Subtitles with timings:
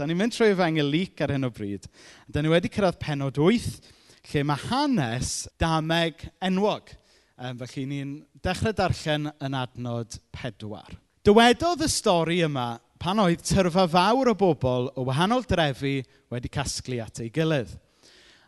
[0.00, 1.84] Da ni'n mynd trwy efengel Lyc ar hyn o bryd.
[2.24, 3.90] Da ni wedi cyrraedd penod 8,
[4.30, 6.88] lle mae hanes dameg enwog.
[7.36, 10.96] Um, felly ni'n dechrau darllen yn adnod 4.
[11.28, 15.98] Dywedodd y stori yma pan oedd tyrfa fawr o bobl o wahanol drefi
[16.32, 17.76] wedi casglu at ei gilydd.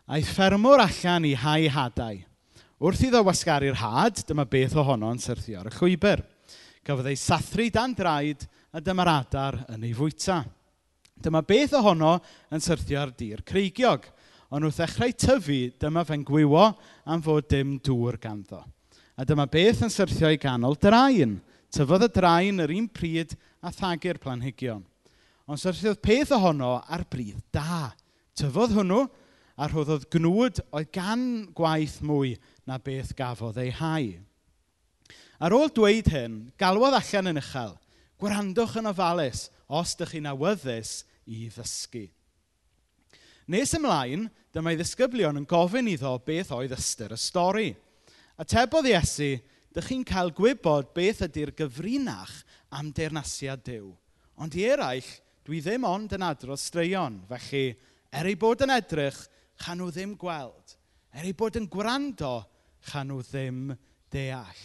[0.09, 2.17] A'i ffermwr allan i hau hadau.
[2.81, 6.25] Wrth iddo wasgaru'r had, dyma beth ohono'n syrthio ar y llwybr.
[6.81, 10.41] Cafodd ei sathru dan draed a dyma'r adar yn ei fwyta.
[11.23, 12.17] Dyma beth ohono
[12.53, 14.05] yn syrthio ar dir creigiog.
[14.53, 16.67] Ond wrth ddechrau tyfu, dyma fe'n gwywo
[17.09, 18.61] am fod dim dŵr ganddo.
[19.17, 21.39] A dyma beth yn syrthio i ganol draen.
[21.73, 23.33] Tyfodd y draen yr un pryd
[23.63, 24.83] a thagu'r planhigion.
[25.49, 27.91] Ond syrthiodd peth ohono ar bryd da.
[28.37, 29.01] Tyfodd hwnnw
[29.57, 31.23] a rhoddodd gnwd oedd gan
[31.55, 32.35] gwaith mwy
[32.69, 34.11] na beth gafodd ei hau.
[35.43, 37.73] Ar ôl dweud hyn, galwodd allan yn uchel,
[38.21, 40.93] gwrandwch yn ofalus os ydych chi'n awyddus
[41.29, 42.07] i ddysgu.
[43.51, 47.71] Nes ymlaen, dyma i ddisgyblion yn gofyn iddo beth oedd ystyr y stori.
[48.39, 49.35] A tebodd Iesu,
[49.73, 52.33] dych chi'n cael gwybod beth ydy'r gyfrinach
[52.73, 53.89] am deyrnasiad Dyw.
[54.41, 55.09] Ond i eraill,
[55.43, 57.65] dwi ddim ond yn adrodd straeon, felly
[58.13, 59.19] er ei bod yn edrych,
[59.59, 60.77] chan nhw ddim gweld.
[61.13, 62.39] Er ei bod yn gwrando,
[62.87, 63.73] chan nhw ddim
[64.13, 64.63] deall.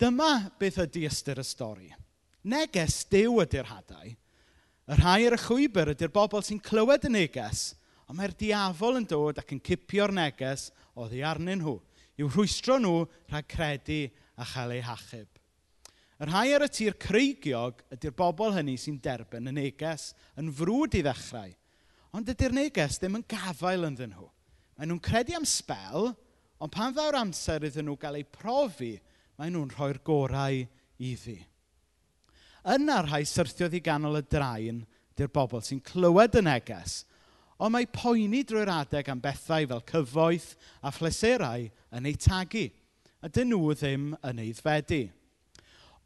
[0.00, 1.90] Dyma beth ydy ystyr y stori.
[2.48, 4.14] Neges Dyw ydy'r hadau,
[4.90, 7.76] Y rhai ar y chwybr ydy'r bobl sy'n clywed y neges,
[8.10, 10.64] ond mae'r diafol yn dod ac yn cipio'r neges
[10.98, 11.76] oddi arnyn nhw,
[12.18, 14.00] i'w rhwystro nhw rhag credu
[14.34, 15.28] a chael eu hachub.
[16.18, 20.08] Y rhai ar y tir creigiog ydy'r bobl hynny sy'n derbyn y neges
[20.40, 21.54] yn frwd i ddechrau,
[22.10, 24.26] ond ydy'r neges ddim yn gafael ynddyn nhw.
[24.74, 26.10] Maen nhw'n credu am sbel,
[26.58, 28.96] ond pan ddaw'r amser iddyn nhw gael eu profi,
[29.38, 30.64] maen nhw'n rhoi'r gorau
[30.98, 31.38] iddi.
[32.68, 34.82] Yna rhai syrthiodd i ganol y draen
[35.16, 37.04] di'r bobl sy'n clywed y neges,
[37.60, 40.50] ond mae poeni drwy'r adeg am bethau fel cyfoeth
[40.84, 41.66] a phleserau
[41.96, 42.66] yn ei tagu,
[43.20, 45.06] a dyn nhw ddim yn ei ddfedu.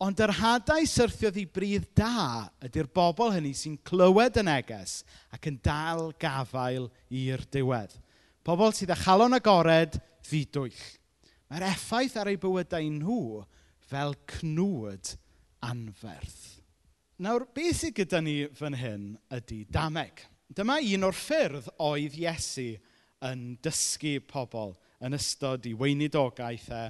[0.03, 5.03] Ond yr hadau syrthiodd i bryd da ydy'r bobl hynny sy'n clywed y neges
[5.35, 7.95] ac yn dal gafael i'r diwedd.
[8.45, 10.81] Pobl sydd â chalon agored ddidwyll.
[11.51, 13.45] Mae'r effaith ar eu bywydau nhw
[13.87, 15.15] fel cnwyd
[15.65, 16.61] anferth.
[17.25, 20.25] Nawr, beth sydd gyda ni fan hyn ydy dameg.
[20.55, 22.75] Dyma un o'r ffyrdd oedd Iesu
[23.25, 26.85] yn dysgu pobl yn ystod i weinidogaeth e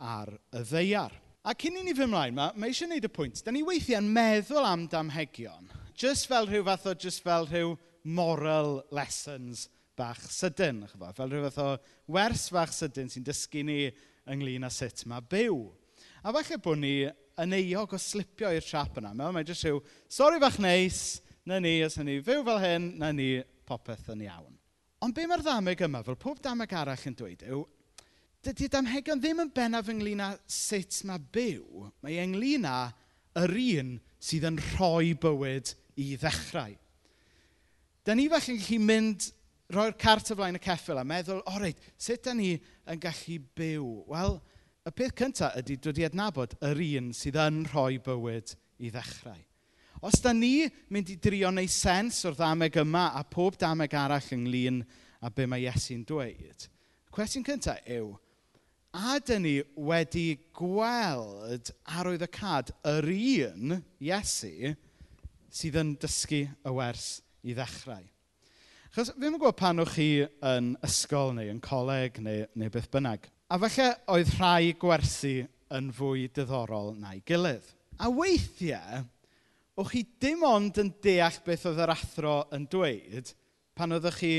[0.00, 1.12] ar y ddeiar.
[1.44, 3.42] A cyn i ni fy mlaen, mae, mae eisiau gwneud y pwynt.
[3.44, 7.76] Da ni weithiau yn meddwl am damhegion, just fel rhyw fath o, just fel rhyw
[8.04, 10.82] moral lessons bach sydyn.
[10.90, 11.12] Chyfo?
[11.16, 11.70] Fel rhyw fath o
[12.12, 13.80] wers bach sydyn sy'n dysgu ni
[14.30, 15.62] ynglyn â sut mae byw.
[16.24, 16.94] A falle bod ni
[17.40, 19.14] yn euog o slipio i'r trap yna.
[19.16, 23.32] Mae jyst rhyw, sori fach neis, na ni, os ni fyw fel hyn, na ni
[23.68, 24.56] popeth yn iawn.
[25.00, 27.64] Ond be mae'r ddameg yma, fel pob dameg arall yn dweud, yw
[28.44, 31.88] dydy damhegion ddim yn bennaf ynglyn â sut mae byw.
[32.04, 32.78] Mae ynglyn â
[33.40, 36.76] yr un sydd yn rhoi bywyd i ddechrau.
[38.04, 39.28] Da ni falle yn gallu mynd
[39.70, 42.54] rhoi'r cart o flaen y ceffil a meddwl, o reit, sut da ni
[42.90, 43.90] yn gallu byw?
[44.10, 44.40] Wel,
[44.88, 49.38] y peth cyntaf ydy dod i adnabod yr un sydd yn rhoi bywyd i ddechrau.
[50.00, 54.30] Os da ni mynd i drio neu sens o'r ddameg yma a pob dameg arall
[54.36, 54.80] ynglyn
[55.20, 58.14] a be mae Iesu'n dweud, y cwestiwn cyntaf yw,
[58.96, 64.72] a da ni wedi gweld arwyddocad yr un Iesu
[65.52, 68.06] sydd yn dysgu y wers i ddechrau.
[68.94, 73.28] Chos fi'n gwybod pan o'ch chi yn ysgol neu yn coleg neu, neu beth bynnag.
[73.50, 75.40] A falle oedd rhai gwersi
[75.74, 77.66] yn fwy diddorol na'i gilydd.
[77.98, 79.00] A weithiau,
[79.74, 83.32] o'ch chi dim ond yn deall beth oedd yr athro yn dweud
[83.74, 84.32] pan oeddech chi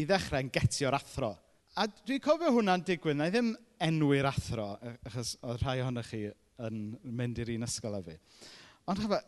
[0.00, 1.34] i ddechrau'n getio'r athro.
[1.76, 3.52] A dwi'n cofio hwnna'n digwydd, na i ddim
[3.84, 4.70] enwi'r athro,
[5.10, 6.24] achos oedd rhai ohonych chi
[6.64, 8.18] yn mynd i'r un ysgol â fi.
[8.88, 9.22] Ond chyfa,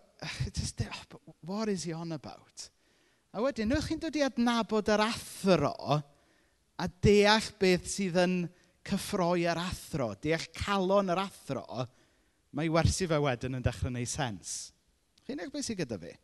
[0.48, 2.70] just, oh, what is he on about?
[3.36, 5.76] A wedyn, nwch chi'n dod i adnabod yr athro
[6.80, 8.46] a deall beth sydd yn
[8.86, 11.66] cyffroi yr athro, deall calon yr athro,
[12.56, 14.54] mae wersi fe wedyn yn dechrau gwneud sens.
[15.26, 16.14] Chi'n eich beth sydd gyda fi?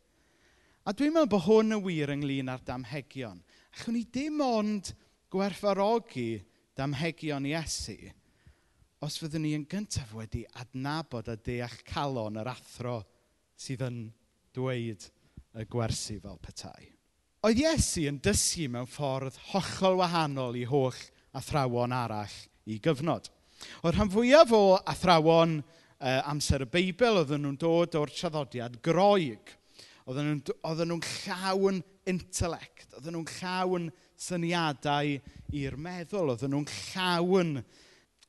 [0.87, 3.43] A dwi'n meddwl bod hwn yn wir ynglyn â'r damhegion.
[3.77, 4.95] Allwn ni dim ond
[5.33, 6.43] gwerfarogi
[6.79, 7.99] damhegion Iesu
[9.03, 13.01] os fyddwn ni yn gyntaf wedi adnabod a deall calon yr athro
[13.59, 13.99] sydd yn
[14.55, 15.09] dweud
[15.59, 16.87] y gwersi fel petai.
[17.43, 20.99] Oedd Iesu yn dysgu mewn ffordd hollol wahanol i holl
[21.35, 22.37] athrawon arall
[22.71, 23.29] i gyfnod.
[23.83, 29.55] O'r rhan fwyaf o athrawon uh, amser y Beibl, oedden nhw'n dod o'r traddodiad groeg.
[30.07, 31.81] Oedden nhw'n, oedden nhw'n llawn
[32.11, 33.89] intelect, oedden nhw'n llawn
[34.19, 35.17] syniadau
[35.63, 37.57] i'r meddwl, oedden nhw'n llawn...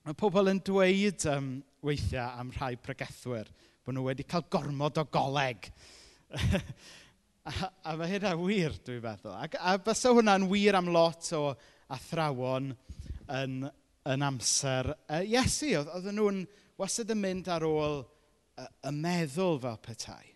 [0.04, 1.46] Mae pobl yn dweud um,
[1.88, 3.48] weithiau am rhai pregethwyr
[3.84, 5.70] bod nhw wedi cael gormod o goleg.
[7.50, 7.54] a,
[7.88, 9.32] a mae hynna wir, dwi'n meddwl.
[9.36, 11.46] A, a bysa hwnna'n wir am lot o
[11.96, 12.74] athrawon
[13.32, 13.64] yn
[14.10, 15.72] yn amser uh, Iesu.
[15.80, 16.44] Oedd, oedden nhw'n
[16.80, 20.34] wastad yn mynd ar ôl uh, y meddwl fel petai.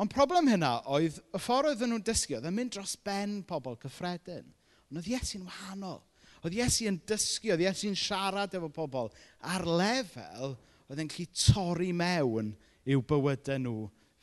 [0.00, 3.76] Ond problem hynna oedd y ffordd oedden nhw'n dysgu, oedd yn mynd dros ben pobl
[3.82, 4.48] cyffredin.
[4.88, 6.00] Ond oedd Iesu'n wahanol.
[6.40, 9.10] Oedd Iesu yn dysgu, oedd Iesu'n siarad efo pobl
[9.44, 10.54] ar lefel
[10.88, 12.54] oedd yn gallu torri mewn
[12.88, 13.74] i'w bywydau nhw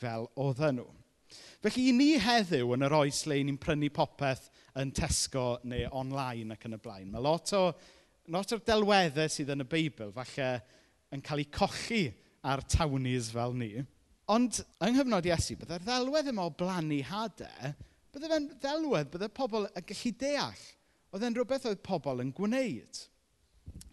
[0.02, 0.88] fel oedden nhw.
[1.64, 4.48] Felly i ni heddiw yn yr oes le ni'n prynu popeth
[4.78, 7.10] yn Tesco neu online ac yn y blaen.
[7.12, 7.64] Mae lot o
[8.34, 10.48] lot o'r delweddau sydd yn y Beibl, falle
[11.16, 12.02] yn cael eu colli
[12.48, 13.72] ar tawnis fel ni.
[14.32, 17.74] Ond yng nghyfnod Iesu, byddai'r ddelwedd yma o blannu hadau,
[18.12, 20.66] byddai fe'n ddelwedd, byddai pobl yn gallu deall.
[21.16, 23.00] Oedd e'n rhywbeth oedd pobl yn gwneud.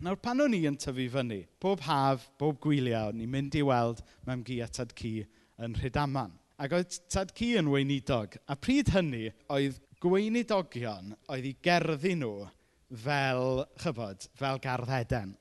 [0.02, 3.62] Nawr, pan o'n i yn tyfu fyny, bob haf, bob gwyliau, o'n i'n mynd i
[3.62, 5.20] weld mewn gi a tad cu
[5.62, 6.34] yn Rhydaman.
[6.58, 12.48] Ac oedd tad cu yn weinidog, a pryd hynny oedd gweinidogion oedd i gerddi nhw
[13.00, 15.34] fel, chyfod, fel gardd Eden.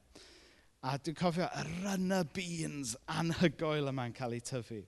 [0.83, 4.81] A dwi'n cofio y runner beans anhygoel yma'n cael ei tyfu.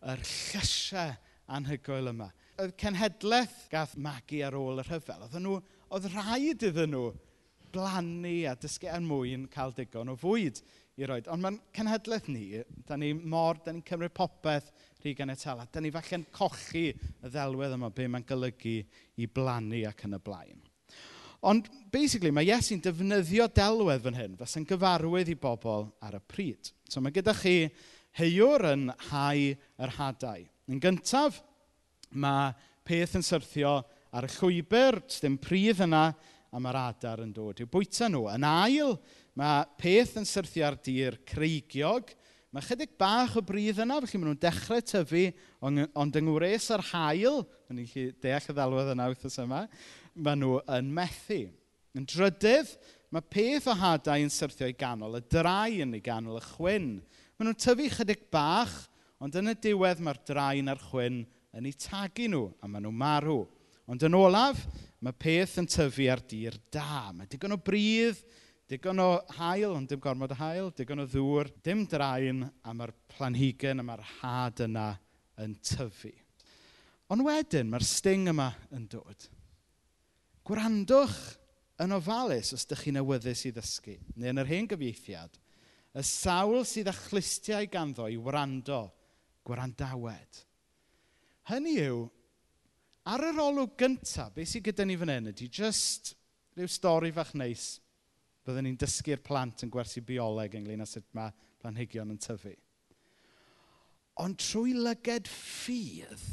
[0.00, 1.14] Yr llysiau
[1.56, 2.28] anhygoel yma.
[2.60, 5.56] Y cenhedlaeth gath magu ar ôl y rhyfel, oedd, nhw,
[5.96, 7.08] oedd rhaid iddyn nhw
[7.72, 10.60] blannu a dysgu er mwyn cael digon o fwyd
[11.00, 11.28] i roed.
[11.32, 15.66] Ond mae'n cenhedlaeth ni, da ni mor, da ni'n cymryd popeth rhy gan y tala.
[15.72, 18.80] Da ni falle'n cochi y ddelwedd yma, be mae'n golygu
[19.16, 20.66] i blannu ac yn y blaen.
[21.40, 26.72] Ond basically mae Iesu'n defnyddio delwedd fan hyn fysa'n gyfarwydd i bobl ar y pryd.
[26.90, 27.70] So mae gyda chi
[28.18, 29.46] heiwr yn hau
[29.80, 30.42] yr hadau.
[30.68, 31.40] Yn gyntaf,
[32.10, 32.52] mae
[32.84, 33.78] peth yn syrthio
[34.12, 36.10] ar y llwybr, dim pridd yna,
[36.50, 38.26] a mae'r adar yn dod i'w bwyta nhw.
[38.34, 38.96] Yn ail,
[39.38, 42.10] mae peth yn syrthio ar dir creigiog.
[42.50, 45.28] Mae chydig bach o bridd yna, felly maen nhw'n dechrau tyfu,
[45.62, 49.62] ond yng ngwres ar hael, yn i chi deall y ddelwedd yna wythnos yma,
[50.14, 51.42] maen nhw yn methu.
[51.96, 52.74] Yn drydydd,
[53.10, 56.90] mae peth o hadau yn syrthio i ganol, y drai yn ei ganol, y chwyn.
[57.36, 58.76] Maen nhw'n tyfu chydig bach,
[59.20, 61.24] ond yn y diwedd mae'r drain a'r chwyn
[61.56, 63.40] yn eu tagu nhw, a maen nhw'n marw.
[63.90, 64.60] Ond yn olaf,
[65.02, 67.10] mae peth yn tyfu ar dir da.
[67.16, 68.20] Mae digon o bridd,
[68.70, 72.94] digon o hael, ond dim gormod o hael, digon o ddŵr, dim draen, a mae'r
[73.16, 74.86] planhigyn a mae'r had yna
[75.42, 76.12] yn tyfu.
[77.10, 79.26] Ond wedyn, mae'r sting yma yn dod.
[80.46, 81.18] Gwrandwch
[81.80, 85.36] yn ofalus os ydych chi'n awyddus i ddysgu, neu yn yr hen gyfieithiad,
[85.96, 88.84] y sawl sydd â chlustiau ganddo i wrando,
[89.48, 90.40] gwrandawed.
[91.50, 92.02] Hynny yw,
[93.10, 96.14] ar yr olwg gyntaf, beth sydd gyda ni fan hyn ydy jyst
[96.56, 97.78] rhyw stori fach neis
[98.44, 101.32] byddwn ni'n dysgu'r plant yn gwersi bioleg ynglyn â sut mae
[101.62, 102.52] planhigion yn tyfu.
[104.20, 106.24] Ond trwy lyged ffydd,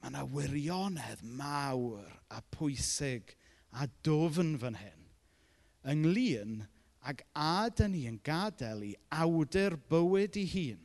[0.00, 3.34] mae yna wirionedd mawr a pwysig
[3.74, 5.04] a dofn fan hyn
[5.90, 6.62] ynglyn
[7.04, 10.80] ag a dyn ni yn gadael i awdur bywyd i hun,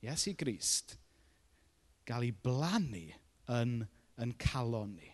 [0.00, 0.96] Iesu Grist,
[2.08, 3.10] gael ei blannu
[3.52, 3.74] yn,
[4.16, 5.10] yn calon ni.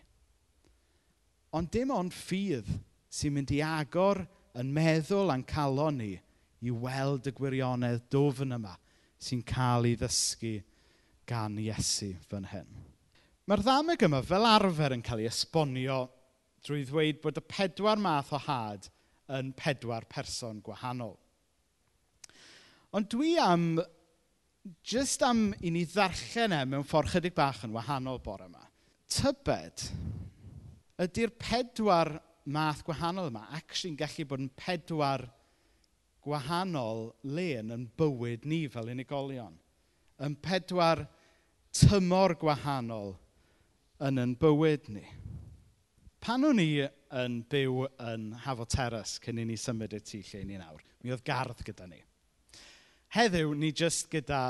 [1.51, 2.69] Ond dim ond ffydd
[3.11, 4.23] sy'n mynd i agor
[4.57, 6.13] yn meddwl a'n calon ni
[6.63, 8.77] i weld y gwirionedd dofn yma
[9.19, 10.55] sy'n cael ei ddysgu
[11.27, 12.69] gan Iesu fan hyn.
[13.47, 16.05] Mae'r ddameg yma fel arfer yn cael ei esbonio
[16.67, 18.89] drwy ddweud bod y pedwar math o had
[19.37, 21.15] yn pedwar person gwahanol.
[22.95, 23.77] Ond dwi am,
[24.87, 28.63] jyst am i ni ddarllen e mewn ffordd chydig bach yn wahanol bore yma.
[29.11, 29.87] Tybed
[31.03, 35.27] ydy'r pedwar math gwahanol yma actually'n gallu bod yn pedwar
[36.23, 39.55] gwahanol len yn bywyd ni fel unigolion.
[40.23, 41.05] Yn pedwar
[41.75, 43.15] tymor gwahanol
[44.07, 45.05] yn yn bywyd ni.
[46.27, 46.81] Pan o'n i
[47.15, 51.13] yn byw yn hafo Teres cyn i ni symud y tu lle ni nawr, mi
[51.15, 52.01] oedd gardd gyda ni.
[53.15, 54.41] Heddiw, ni jyst gyda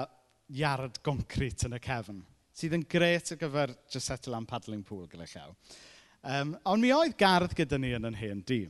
[0.57, 2.23] iard goncrit yn y cefn,
[2.57, 5.53] sydd yn gret ar gyfer just settle am paddling pool gyda llaw.
[6.25, 8.63] Um, ond mi oedd gardd gyda ni yn yn hen di.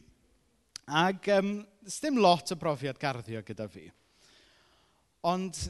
[0.91, 1.55] Ac um,
[1.87, 3.87] dim lot o brofiad garddio gyda fi.
[5.31, 5.63] Ond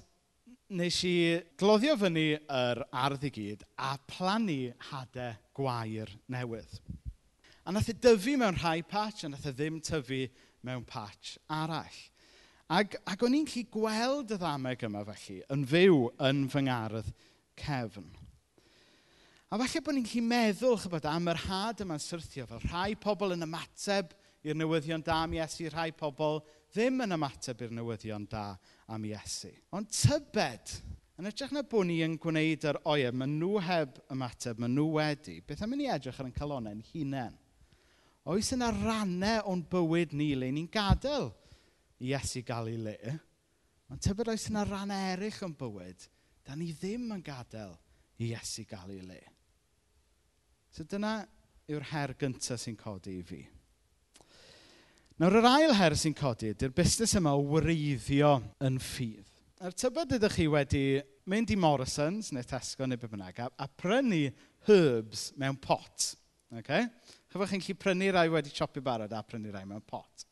[0.74, 1.17] nes i
[1.53, 6.82] gloddio fyny yr ardd i gyd a plannu hadau gwair newydd.
[7.67, 10.21] A nath e dyfu mewn rhai patch, a nath e ddim tyfu
[10.63, 11.97] mewn patch arall.
[12.71, 15.97] Ac, ac o'n i'n gallu gweld y ddameg yma felly yn fyw
[16.29, 17.09] yn fy ngardd
[17.59, 18.05] cefn.
[19.51, 23.36] A falle bod ni'n gallu meddwl chybod, am yr had yma'n syrthio fel rhai pobl
[23.36, 24.13] yn ymateb
[24.47, 26.39] i'r newyddion da am Iesu, rhai pobl
[26.71, 28.45] ddim yn ymateb i'r newyddion da
[28.95, 29.51] am Iesu.
[29.75, 30.77] Ond tybed,
[31.19, 34.88] yn edrych na bod ni yn gwneud yr oed, maen nhw heb ymateb, maen nhw
[35.01, 37.36] wedi, beth am i ni edrych ar yn calonau'n hunain?
[38.27, 41.29] Oes yna rannau o'n bywyd ni le ni'n gadael
[42.03, 43.13] i Iesu gael ei le?
[43.88, 46.07] Ond tybed oes yna rannau eraill o'n bywyd
[46.43, 47.72] da ni ddim yn gadael
[48.19, 49.22] i Iesu gael ei le.
[50.75, 51.22] So dyna
[51.72, 53.39] yw'r her gyntaf sy'n codi i fi.
[55.17, 58.36] Nawr, yr ail her sy'n codi ydy'r busnes yma o wreiddio
[58.67, 59.31] yn ffydd.
[59.63, 60.84] A'r tybed ydych chi wedi
[61.31, 64.27] mynd i Morrison's neu Tesco neu be bynnag a, a prynu
[64.67, 66.12] herbs mewn pot.
[66.60, 66.86] Okay?
[67.31, 70.25] Chyfwch chi'n gallu prynu rai wedi chopi barod a prynu rai mewn pot.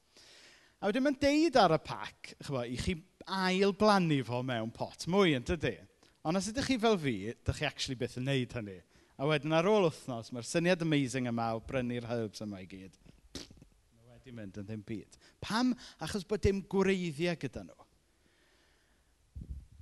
[0.80, 5.08] A wedyn mae'n deud ar y pac, chyfo, i chi ail blannu fo mewn pot.
[5.12, 5.78] Mwy yn dydy.
[6.25, 8.78] Ond os ydych chi fel fi, ydych chi actually beth yn neud hynny.
[9.16, 12.98] A wedyn ar ôl wythnos, mae'r syniad amazing yma o brynu'r herbs yma i gyd.
[13.38, 15.18] Mae wedi mynd yn ddim byd.
[15.44, 15.72] Pam?
[16.04, 17.88] Achos bod dim gwreiddiau gyda nhw.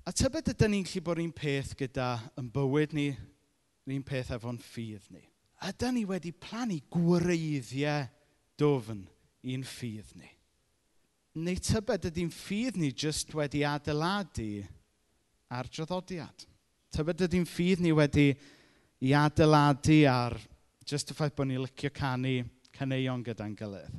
[0.03, 3.09] A tybed ydyn ni'n gallu bod un peth gyda yn bywyd ni,
[3.89, 5.23] un peth efo'n ffydd ni.
[5.63, 8.07] Ydy ni wedi plannu gwreiddiau
[8.59, 9.05] dofn
[9.47, 10.31] i'n ffydd ni?
[11.39, 14.65] Neu tybed ydy'n ffydd ni jyst wedi adeiladu
[15.53, 16.43] ar draddodiad?
[16.93, 18.33] Tybed ydy'n ffydd ni wedi
[19.07, 20.35] i adeiladu ar
[20.83, 22.35] jyst y ffaith bod ni'n licio canu
[22.75, 23.95] caneuon gyda'n gilydd?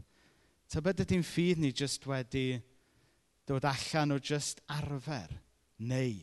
[0.68, 2.61] Tybed ydy'n ffydd ni jyst wedi
[3.49, 5.33] dod allan o jyst arfer?
[5.80, 6.21] Neu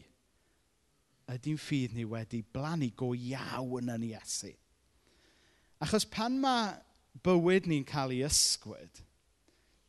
[1.33, 4.53] ydy'n ffydd ni wedi blannu go iawn yn Iesu?
[5.81, 6.75] Achos pan mae
[7.25, 9.01] bywyd ni'n cael ei ysgwyd,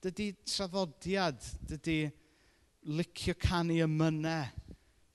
[0.02, 1.99] dydy traddodiad, dydy
[2.96, 4.49] licio canu ymynau,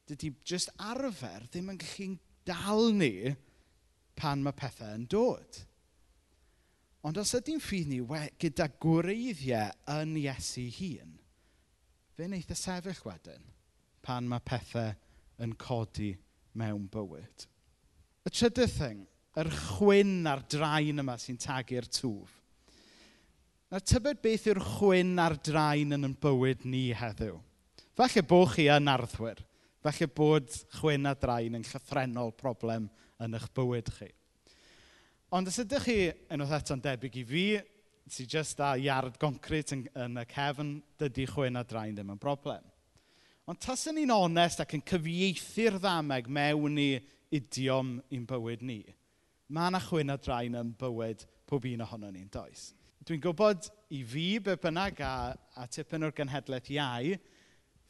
[0.08, 2.14] dydy jyst arfer ddim yn gallu'n
[2.48, 3.34] dal ni
[4.18, 5.60] pan mae pethau yn dod.
[7.08, 11.18] Ond os ydy'n ffydd ni we, gyda gwreiddiau yn Iesu hun,
[12.16, 13.46] fe wneith y sefyll wedyn
[14.06, 14.96] pan mae pethau
[15.44, 16.14] yn codi
[16.58, 17.46] mewn bywyd.
[18.26, 19.04] Y trydydd thing,
[19.38, 22.34] yr chwyn a'r draen yma sy'n tagu'r twf.
[23.68, 27.36] Na tybed beth yw'r chwyn a'r draen yn yn bywyd ni heddiw?
[27.98, 29.42] Falle bod chi yn arddwyr.
[29.84, 32.88] Falle bod chwyn a draen yn llythrenol problem
[33.24, 34.10] yn eich bywyd chi.
[35.36, 35.98] Ond os ydych chi,
[36.32, 37.46] unwaith eto'n debyg i fi,
[38.08, 42.22] sy'n just a iard concrit yn, yn y cefn, dydy chwyn a draen ddim yn
[42.22, 42.64] broblem.
[43.48, 46.90] Ond tas yn ni'n onest ac yn cyfieithu'r ddameg mewn i
[47.36, 48.82] idiom i'n bywyd ni,
[49.48, 52.72] Mae yna chwyn a draen yn bywyd pob un ohono ni'n does.
[53.08, 55.12] Dwi'n gwybod i fi be bynnag a,
[55.56, 57.14] a tipyn o'r genhedlaeth iau,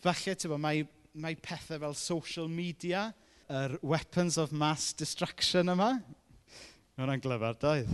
[0.04, 0.84] falle tyfo, mae,
[1.18, 3.08] mae pethau fel social media,
[3.50, 5.96] yr weapons of mass destruction yma.
[5.98, 7.90] Mae hwnna'n glyfar, doedd.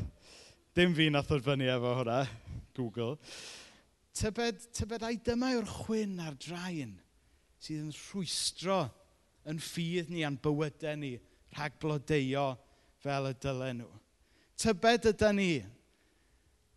[0.76, 2.20] Dim fi nath o'r fyny efo hwnna,
[2.76, 3.16] Google.
[4.18, 6.98] Tybed, tybed ai dyma yw'r chwyn a'r draen
[7.64, 8.82] sydd yn rhwystro
[9.48, 11.16] yn ffydd ni a'n bywydau ni
[11.56, 12.50] rhag blodeio
[13.04, 13.92] fel y dylen nhw.
[14.64, 15.52] Tybed ydy ni,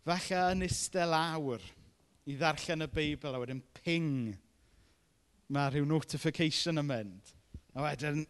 [0.07, 1.63] falle yn istel awr,
[2.27, 4.33] i ddarllen y Beibl a wedyn ping.
[5.53, 7.31] Mae rhyw notification yn mynd.
[7.77, 8.25] A wedyn,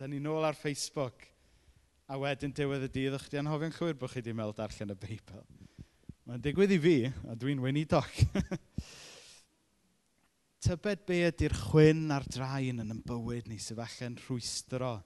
[0.00, 1.26] da ni nôl ar Facebook.
[2.10, 4.98] A wedyn diwedd y dydd, o'ch di anhofio'n chwyr bod chi wedi meddwl darllen y
[5.04, 5.44] Beibl.
[6.30, 6.96] Mae'n digwydd i fi,
[7.28, 8.10] a dwi'n weinidoc.
[10.64, 14.98] Tybed be ydy'r chwyn a'r draen yn yn bywyd ni sydd falle'n rhwystro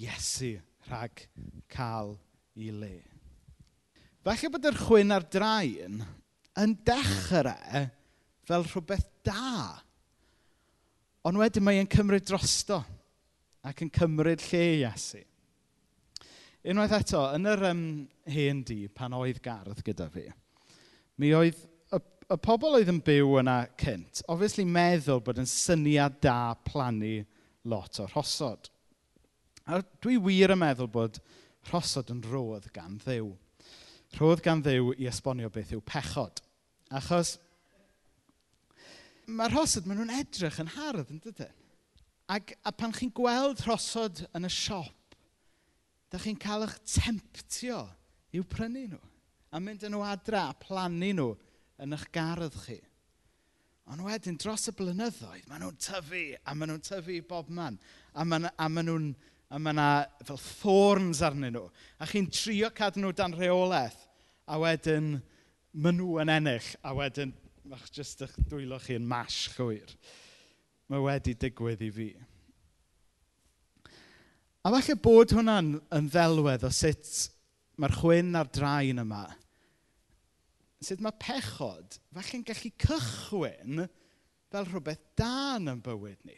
[0.00, 0.56] Iesu
[0.88, 1.24] rhag
[1.72, 2.14] cael
[2.56, 2.94] ei le.
[4.24, 6.00] Falle bod yr chwyn a'r draen
[6.60, 7.86] yn dechrau
[8.48, 9.80] fel rhywbeth da.
[11.24, 12.82] Ond wedyn mae e'n cymryd drosto
[13.64, 15.22] ac yn cymryd lle Iesu.
[16.64, 17.84] Unwaith eto, yn yr um,
[18.32, 20.24] hen di, pan oedd gardd gyda fi,
[21.20, 21.58] mi oedd
[21.92, 21.98] y,
[22.32, 27.18] y pobl oedd yn byw yna cynt, obviously meddwl bod yn syniad da plannu
[27.68, 28.70] lot o rhosod.
[29.64, 31.20] A dwi wir yn meddwl bod
[31.70, 33.32] rhosod yn rodd gan ddew.
[34.18, 36.42] Rhodd gan ddew i esbonio beth yw pechod.
[36.94, 37.38] Achos
[39.26, 41.52] mae'r rhosod, maen nhw'n edrych yn hardd, yn dydyn?
[42.34, 45.16] Ac, a pan chi'n gweld rhosod yn y siop,
[46.12, 47.82] da chi'n cael eich temptio
[48.36, 49.00] i'w prynu nhw.
[49.54, 51.30] A mynd yn nhw adra a plannu nhw
[51.84, 52.80] yn eich gardd chi.
[53.92, 57.76] Ond wedyn, dros y blynyddoedd, maen nhw'n tyfu, a maen nhw'n tyfu i bob man.
[58.16, 59.10] A maen, a maen nhw'n
[59.52, 59.88] a mae yna
[60.26, 61.68] fel thorns arnyn nhw.
[62.00, 63.98] A chi'n trio cadw nhw dan rheolaeth,
[64.48, 65.16] a wedyn
[65.72, 67.34] maen nhw yn ennill, a wedyn
[67.68, 69.94] ma'ch jyst eich dwylo chi yn mash chwyr.
[70.92, 72.10] Mae wedi digwydd i fi.
[74.64, 77.08] A falle bod hwnna'n yn ddelwedd o sut
[77.80, 79.26] mae'r chwyn a'r draen yma,
[80.84, 83.84] sut mae pechod falle'n gallu cychwyn
[84.52, 86.36] fel rhywbeth dan yn bywyd ni.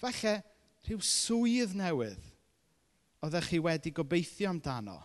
[0.00, 0.38] Falle,
[0.86, 2.32] rhyw swydd newydd
[3.26, 4.96] oeddech chi wedi gobeithio amdano,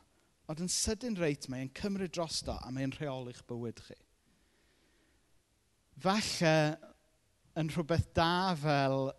[0.51, 3.97] ond yn sydyn reit mae'n cymryd drosto a mae'n rheoli'ch bywyd chi.
[6.01, 6.55] Falle
[7.59, 9.11] yn rhywbeth da fel,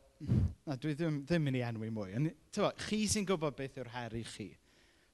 [0.67, 3.93] na, dwi ddim, ddim yn ei enwi mwy, yn, tywa, chi sy'n gwybod beth yw'r
[3.97, 4.51] her i chi.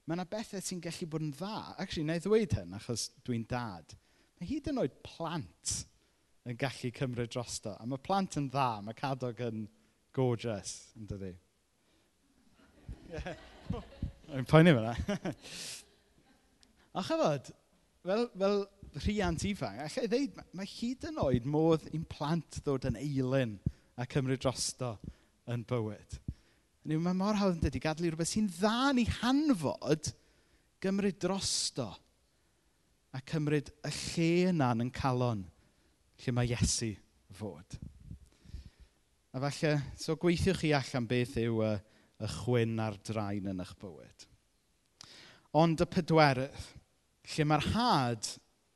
[0.09, 1.55] Mae yna bethau sy'n gallu bod yn dda.
[1.77, 3.93] Actually, na i ddweud hyn, achos dwi'n dad.
[4.39, 5.73] Mae hyd yn oed plant
[6.49, 7.75] yn gallu cymryd drosto.
[7.77, 9.67] A mae plant yn dda, mae cadog yn
[10.19, 11.31] gorgeous, yn dydi?
[14.29, 14.93] Mae'n poeni fyna.
[16.97, 17.49] A chyfod,
[18.05, 18.59] fel, fel
[19.05, 23.55] rhiant ifanc, allai ddeud, mae hyd yn oed modd i'n plant ddod yn eilyn
[23.99, 24.95] a cymryd drosto
[25.49, 26.17] yn bywyd.
[26.89, 30.11] Neu mae mor hawdd yn dydi gadlu rhywbeth sy'n dda ni hanfod
[30.83, 31.89] gymryd drosto
[33.13, 35.43] a cymryd y lle yna yn calon
[36.23, 36.93] lle mae Iesu
[37.39, 37.77] fod.
[39.29, 41.73] A falle, so gweithiwch chi allan beth yw y,
[42.25, 44.23] y chwyn a'r draen yn eich bywyd.
[45.59, 46.63] Ond y pedwerydd,
[47.35, 48.29] lle mae'r had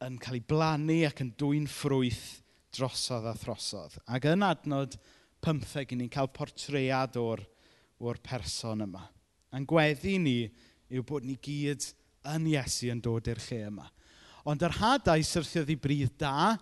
[0.05, 2.27] yn cael ei blannu ac yn dwy'n ffrwyth
[2.74, 3.98] drosodd a throsodd.
[4.05, 5.00] Ac yn adnod
[5.41, 7.41] pymtheg i ni'n cael portread o'r,
[8.03, 9.07] or person yma.
[9.53, 10.38] A'n gweddi ni
[10.93, 11.86] yw bod ni gyd
[12.29, 13.89] yn Iesu yn dod i'r lle yma.
[14.50, 16.53] Ond yr hadau syrthiodd i bryd da,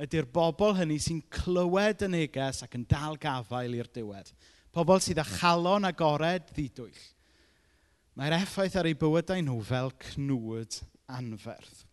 [0.00, 4.32] ydy'r bobl hynny sy'n clywed y neges ac yn dal gafael i'r diwedd.
[4.72, 7.02] Pobl sydd â chalon agored ddidwyll.
[8.16, 10.80] Mae'r effaith ar ei bywydau nhw fel cnwyd
[11.10, 11.84] anferth.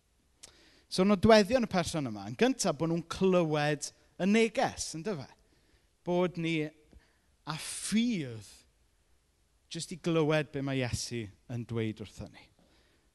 [0.88, 5.28] So nodweddion y person yma, yn gyntaf bod nhw'n clywed y neges, yn dyfa?
[6.06, 8.54] Bod ni a ffydd
[9.68, 12.46] jyst i glywed be mae Iesu yn dweud wrthyn ni.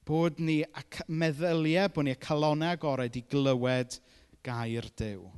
[0.06, 3.98] Bod ni a meddyliau bod ni a calonau agored i glywed
[4.46, 5.30] gair dew.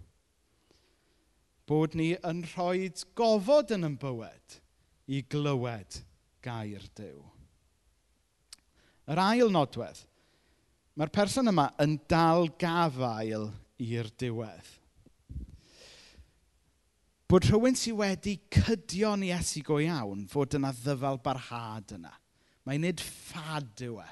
[1.66, 4.60] Bod ni yn rhoi gofod yn ein bywyd
[5.10, 6.02] i glywed
[6.46, 7.24] gair dew.
[9.10, 10.00] Yr ail nodwedd,
[10.98, 13.52] mae'r person yma yn dal gafael
[13.82, 14.72] i'r diwedd.
[17.26, 22.14] Bod rhywun sydd wedi cydio'n Iesu go iawn fod yna ddyfal barhad yna.
[22.66, 24.08] Mae'n nid ffad yw e.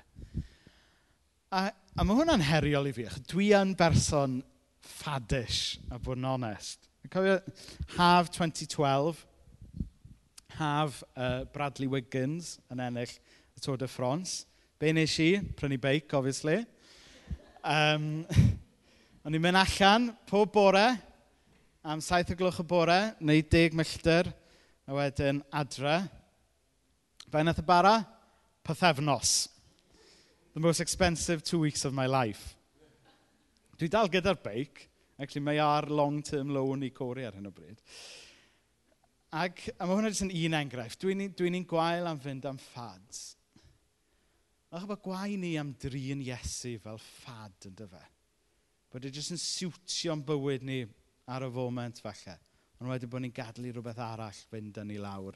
[1.54, 3.06] A, a mae hwnna'n heriol i fi.
[3.30, 4.40] Dwi yn berson
[4.84, 6.90] ffadish a bod yn onest.
[7.04, 7.38] Yn cofio
[7.98, 9.24] haf 2012,
[10.58, 14.44] haf uh, Bradley Wiggins yn ennill y Tour de France.
[14.80, 15.38] Be nes i?
[15.58, 16.62] Prynu beic, obviously.
[17.64, 18.26] Um,
[19.24, 20.88] o'n i'n mynd allan pob bore,
[21.84, 24.28] am saith o gloch y bore, neu deg milltir,
[24.88, 26.02] a wedyn adre.
[27.32, 28.02] Fe nath y bara?
[28.64, 29.48] Pythefnos.
[30.54, 32.56] The most expensive two weeks of my life.
[33.84, 34.80] Dwi dal gyda'r beic.
[35.20, 37.82] Actually, mae ar long-term loan i Cori ar hyn o bryd.
[39.36, 41.02] Ac, a mae hwnna jyst yn un enghraifft.
[41.02, 43.34] Dwi'n dwi, dwi gwael am fynd am ffads.
[44.72, 48.00] Ach, mae gwael ni am drin Iesu fel ffad yn dyfa.
[48.88, 50.78] Bod e jyst yn siwtio'n bywyd ni
[51.36, 52.38] ar y foment falle.
[52.80, 55.36] Ond wedyn bod ni'n gadlu rhywbeth arall fynd yn ni lawr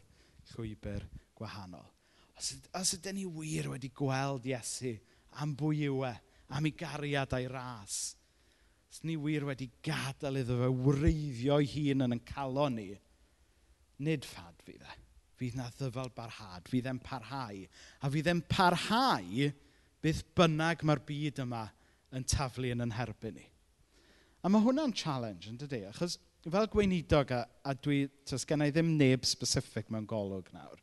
[0.54, 1.04] llwybr
[1.36, 1.92] gwahanol.
[2.40, 4.94] Os, os ydyn ni wir wedi gweld Iesu
[5.44, 6.14] am bwy yw e,
[6.56, 8.16] am ei gariad a'i ras,
[8.92, 12.88] os ni wir wedi gadael iddo fe wreiddio ei hun yn yn calon ni,
[14.04, 14.96] nid ffad fydd e.
[15.38, 17.60] Fydd na ddyfal barhad, fydd e'n parhau.
[18.02, 19.52] A fydd e'n parhau
[20.02, 21.68] bydd bynnag mae'r byd yma
[22.16, 23.46] yn taflu yn yn herbyn ni.
[24.42, 28.72] A mae hwnna'n challenge yn dydy, achos fel gweinidog, a, a dwi, tos gen i
[28.72, 30.80] ddim neb specific mewn golwg nawr,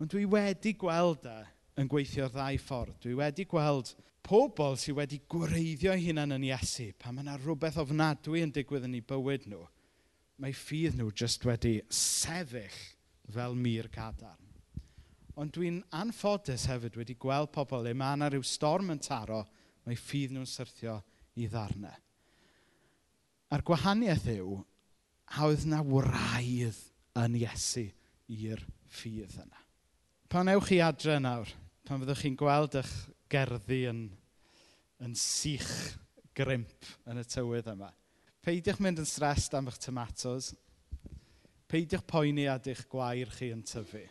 [0.00, 1.38] ond dwi wedi gweld e
[1.78, 2.96] yn gweithio'r ddau ffordd.
[3.04, 3.92] Dwi wedi gweld
[4.28, 8.84] pobl sydd wedi gwreiddio eu hunain yn Iesu, pan mae yna rhywbeth ofnadwy yn digwydd
[8.84, 9.62] yn eu bywyd nhw,
[10.42, 12.76] mae ffydd nhw jyst wedi sefyll
[13.32, 14.44] fel mir cadarn.
[15.38, 19.44] Ond dwi'n anffodus hefyd wedi gweld pobl le mae yna rhyw storm yn taro,
[19.88, 20.98] mae ffydd nhw'n syrthio
[21.40, 21.96] i ddarnau.
[23.48, 24.58] A'r gwahaniaeth yw,
[25.38, 26.84] a oedd na wraidd
[27.22, 27.86] yn Iesu
[28.34, 28.60] i'r
[28.92, 29.62] ffydd yna.
[30.28, 31.48] Pan ewch chi adre nawr,
[31.88, 32.96] pan fyddwch chi'n gweld eich
[33.32, 34.08] gerddi yn
[35.04, 35.70] yn sych
[36.38, 37.90] grimp yn y tywydd yma.
[38.44, 40.52] Peidiwch mynd yn stressed am eich tomatos.
[41.68, 44.04] Peidiwch poeni ad eich gwair chi yn tyfu.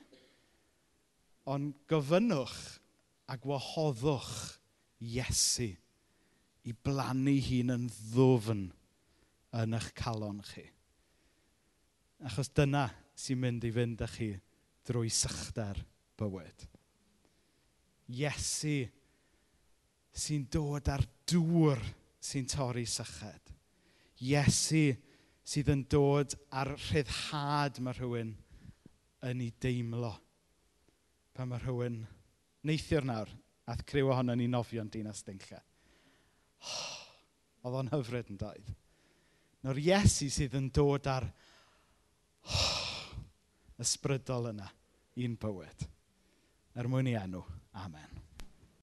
[1.48, 2.58] Ond gofynnwch
[3.32, 4.58] a gwahoddwch
[4.98, 5.70] Iesu
[6.68, 8.64] i blannu hun yn ddwfn
[9.62, 10.66] yn eich calon chi.
[12.28, 14.32] Achos dyna sy'n mynd i fynd â chi
[14.88, 15.80] drwy sychder
[16.20, 16.66] bywyd.
[18.10, 18.88] Iesu
[20.18, 21.82] sy'n dod ar dŵr
[22.24, 23.54] sy'n torri syched.
[24.26, 24.90] Iesu
[25.48, 28.34] sydd yn dod ar rhyddhad mae rhywun
[29.30, 30.14] yn ei deimlo.
[31.38, 32.02] Pan mae rhywun
[32.68, 33.30] neithiwr nawr,
[33.70, 35.62] ath criw ohono ni nofio'n dinas dynlla.
[36.66, 36.98] Oh,
[37.68, 38.74] oedd o'n hyfryd yn doedd.
[39.64, 41.28] Nawr Iesu sydd yn dod ar
[42.48, 42.68] oh,
[43.84, 44.70] ysbrydol yna
[45.22, 45.88] i'n bywyd.
[46.78, 47.44] Er mwyn i enw.
[47.78, 48.17] Amen.